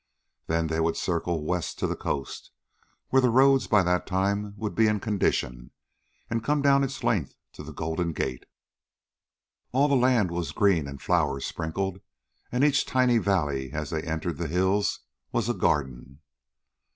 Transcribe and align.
Then 0.47 0.65
they 0.65 0.79
would 0.79 0.97
circle 0.97 1.45
west 1.45 1.77
to 1.77 1.85
the 1.85 1.95
coast, 1.95 2.49
where 3.09 3.21
the 3.21 3.29
roads 3.29 3.67
by 3.67 3.83
that 3.83 4.07
time 4.07 4.55
would 4.57 4.73
be 4.73 4.87
in 4.87 4.99
condition, 4.99 5.69
and 6.27 6.43
come 6.43 6.63
down 6.63 6.83
its 6.83 7.03
length 7.03 7.35
to 7.51 7.61
the 7.61 7.71
Golden 7.71 8.11
Gate. 8.11 8.47
All 9.71 9.87
the 9.87 9.93
land 9.95 10.31
was 10.31 10.53
green 10.53 10.87
and 10.87 10.99
flower 10.99 11.39
sprinkled, 11.39 12.01
and 12.51 12.63
each 12.63 12.87
tiny 12.87 13.19
valley, 13.19 13.73
as 13.73 13.91
they 13.91 14.01
entered 14.01 14.37
the 14.39 14.47
hills, 14.47 15.01
was 15.31 15.47
a 15.47 15.53
garden. 15.53 16.21